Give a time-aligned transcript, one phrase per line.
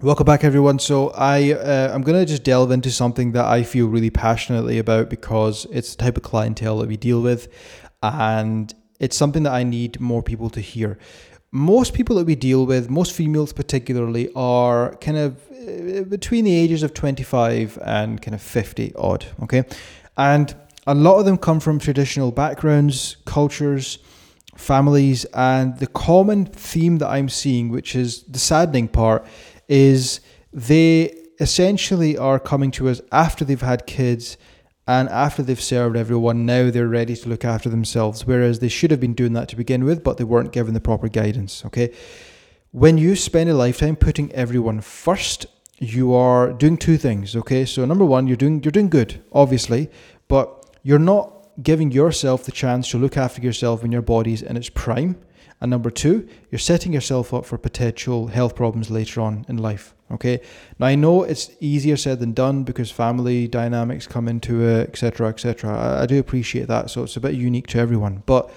[0.00, 0.78] Welcome back, everyone.
[0.78, 5.10] So I uh, I'm gonna just delve into something that I feel really passionately about
[5.10, 7.48] because it's the type of clientele that we deal with,
[8.00, 10.98] and it's something that I need more people to hear.
[11.50, 16.54] Most people that we deal with, most females particularly, are kind of uh, between the
[16.54, 19.26] ages of 25 and kind of 50 odd.
[19.42, 19.64] Okay,
[20.16, 20.54] and
[20.86, 23.98] a lot of them come from traditional backgrounds, cultures
[24.54, 29.24] families and the common theme that I'm seeing, which is the saddening part,
[29.68, 30.20] is
[30.52, 34.36] they essentially are coming to us after they've had kids
[34.86, 36.46] and after they've served everyone.
[36.46, 39.56] Now they're ready to look after themselves, whereas they should have been doing that to
[39.56, 41.64] begin with, but they weren't given the proper guidance.
[41.66, 41.92] Okay.
[42.70, 45.46] When you spend a lifetime putting everyone first,
[45.78, 47.36] you are doing two things.
[47.36, 47.64] Okay.
[47.66, 49.90] So number one, you're doing you're doing good, obviously,
[50.26, 54.56] but you're not giving yourself the chance to look after yourself when your body's in
[54.56, 55.20] its prime.
[55.60, 59.94] And number two, you're setting yourself up for potential health problems later on in life.
[60.10, 60.40] Okay.
[60.78, 65.28] Now I know it's easier said than done because family dynamics come into it, etc.,
[65.28, 65.76] etc.
[65.76, 66.90] I, I do appreciate that.
[66.90, 68.22] So it's a bit unique to everyone.
[68.24, 68.50] But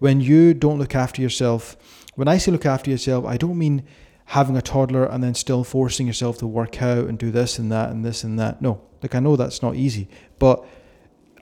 [0.00, 1.76] when you don't look after yourself,
[2.14, 3.84] when I say look after yourself, I don't mean
[4.26, 7.72] having a toddler and then still forcing yourself to work out and do this and
[7.72, 8.60] that and this and that.
[8.60, 10.64] No, like I know that's not easy, but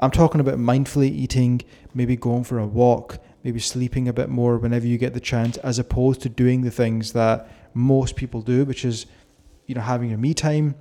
[0.00, 1.62] I'm talking about mindfully eating,
[1.94, 5.56] maybe going for a walk, maybe sleeping a bit more whenever you get the chance,
[5.58, 9.06] as opposed to doing the things that most people do, which is,
[9.66, 10.74] you know, having your me time,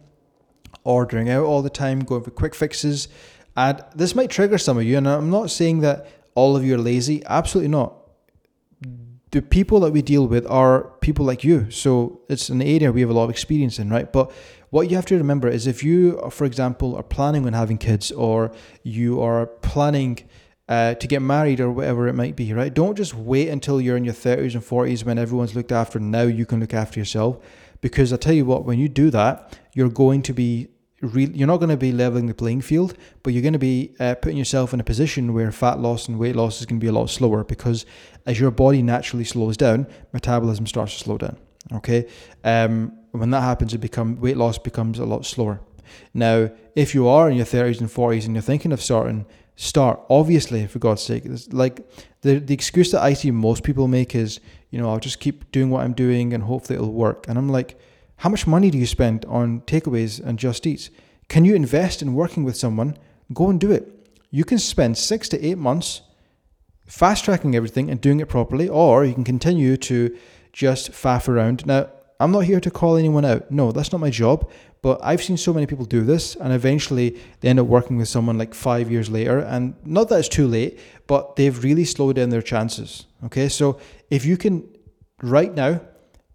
[0.83, 3.07] ordering out all the time, going for quick fixes.
[3.55, 6.73] And this might trigger some of you, and I'm not saying that all of you
[6.73, 7.93] are lazy, absolutely not.
[9.29, 11.69] The people that we deal with are people like you.
[11.69, 14.11] So it's an area we have a lot of experience in, right?
[14.11, 14.31] But
[14.71, 18.11] what you have to remember is if you, for example, are planning on having kids
[18.11, 20.27] or you are planning
[20.67, 22.73] uh, to get married or whatever it might be, right?
[22.73, 25.99] Don't just wait until you're in your 30s and 40s when everyone's looked after.
[25.99, 27.37] Now you can look after yourself.
[27.81, 30.69] Because I tell you what, when you do that, you're going to be
[31.01, 33.93] re- you're not going to be leveling the playing field, but you're going to be
[33.99, 36.83] uh, putting yourself in a position where fat loss and weight loss is going to
[36.83, 37.85] be a lot slower because
[38.25, 41.37] as your body naturally slows down, metabolism starts to slow down.
[41.73, 42.07] Okay,
[42.43, 45.61] um, when that happens, it become weight loss becomes a lot slower.
[46.13, 50.01] Now, if you are in your 30s and 40s and you're thinking of starting, start.
[50.09, 51.81] Obviously, for God's sake, it's like
[52.21, 54.39] the the excuse that I see most people make is,
[54.69, 57.27] you know, I'll just keep doing what I'm doing and hopefully it'll work.
[57.27, 57.79] And I'm like,
[58.17, 60.89] how much money do you spend on takeaways and Just Eats?
[61.27, 62.97] Can you invest in working with someone?
[63.33, 63.91] Go and do it.
[64.29, 66.01] You can spend six to eight months
[66.87, 70.15] fast tracking everything and doing it properly, or you can continue to
[70.53, 71.65] just faff around.
[71.65, 71.89] Now,
[72.19, 73.51] I'm not here to call anyone out.
[73.51, 74.49] No, that's not my job.
[74.85, 78.07] But I've seen so many people do this, and eventually they end up working with
[78.07, 79.39] someone like five years later.
[79.39, 83.07] And not that it's too late, but they've really slowed down their chances.
[83.23, 83.79] Okay, so
[84.11, 84.63] if you can
[85.23, 85.81] right now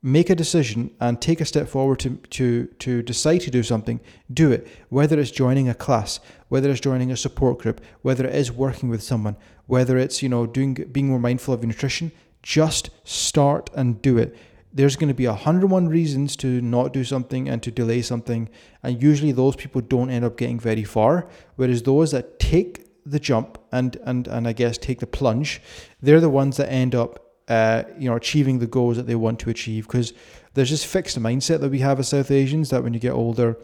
[0.02, 4.00] make a decision and take a step forward to, to, to decide to do something,
[4.34, 4.66] do it.
[4.88, 6.18] Whether it's joining a class,
[6.48, 9.36] whether it's joining a support group, whether it is working with someone,
[9.66, 12.10] whether it's, you know, doing being more mindful of your nutrition,
[12.42, 14.36] just start and do it
[14.72, 18.48] there's going to be 101 reasons to not do something and to delay something.
[18.82, 21.28] And usually those people don't end up getting very far.
[21.56, 25.60] Whereas those that take the jump and, and, and I guess take the plunge,
[26.00, 29.40] they're the ones that end up uh, you know, achieving the goals that they want
[29.40, 29.88] to achieve.
[29.88, 30.12] Because
[30.54, 33.58] there's this fixed mindset that we have as South Asians that when you get older,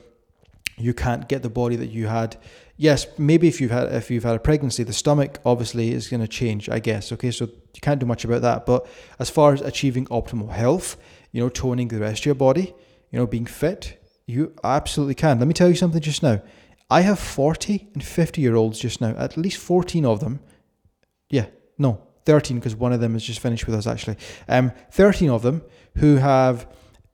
[0.78, 2.36] you can't get the body that you had.
[2.76, 6.20] Yes, maybe if you've had if you've had a pregnancy, the stomach obviously is going
[6.20, 6.68] to change.
[6.68, 7.12] I guess.
[7.12, 8.66] Okay, so you can't do much about that.
[8.66, 8.86] But
[9.18, 10.96] as far as achieving optimal health,
[11.32, 12.74] you know, toning the rest of your body,
[13.10, 15.38] you know, being fit, you absolutely can.
[15.38, 16.42] Let me tell you something just now.
[16.90, 20.40] I have 40 and 50 year olds just now, at least 14 of them.
[21.30, 21.46] Yeah,
[21.78, 24.16] no, 13 because one of them has just finished with us actually.
[24.48, 25.62] Um, 13 of them
[25.96, 26.68] who have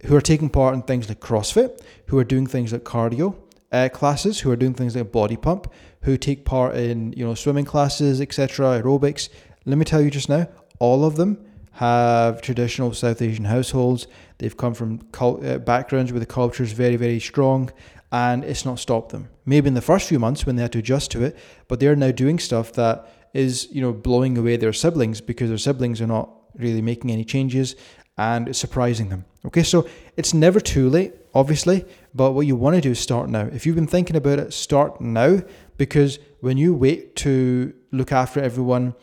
[0.06, 3.36] who are taking part in things like CrossFit, who are doing things like cardio,
[3.72, 5.72] uh, classes who are doing things like body pump,
[6.02, 9.28] who take part in you know swimming classes, etc., aerobics.
[9.64, 14.06] Let me tell you just now, all of them have traditional South Asian households.
[14.38, 17.70] They've come from cult, uh, backgrounds where the culture is very, very strong,
[18.10, 19.28] and it's not stopped them.
[19.46, 21.38] Maybe in the first few months when they had to adjust to it,
[21.68, 25.58] but they're now doing stuff that is you know blowing away their siblings because their
[25.58, 27.74] siblings are not really making any changes
[28.18, 29.24] and it's surprising them.
[29.46, 33.28] Okay, so it's never too late, obviously, but what you want to do is start
[33.28, 33.48] now.
[33.52, 35.42] If you've been thinking about it, start now
[35.76, 38.94] because when you wait to look after everyone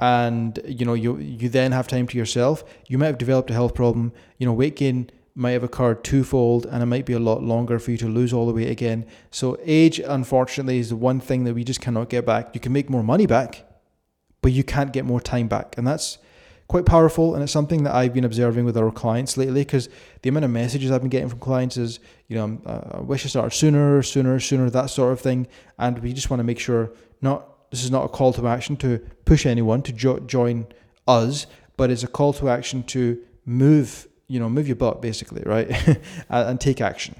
[0.00, 3.54] and you know you you then have time to yourself, you might have developed a
[3.54, 4.12] health problem.
[4.38, 7.78] You know, weight gain might have occurred twofold and it might be a lot longer
[7.78, 9.06] for you to lose all the weight again.
[9.30, 12.50] So age unfortunately is the one thing that we just cannot get back.
[12.54, 13.64] You can make more money back,
[14.42, 15.78] but you can't get more time back.
[15.78, 16.18] And that's
[16.68, 19.62] quite powerful, and it's something that I've been observing with our clients lately.
[19.62, 19.88] Because
[20.22, 21.98] the amount of messages I've been getting from clients is,
[22.28, 25.48] you know, uh, I wish I started sooner, sooner, sooner, that sort of thing,
[25.78, 28.76] and we just want to make sure not this is not a call to action
[28.76, 30.66] to push anyone to jo- join
[31.06, 35.42] us, but it's a call to action to move, you know, move your butt basically,
[35.44, 35.70] right,
[36.28, 37.14] and take action.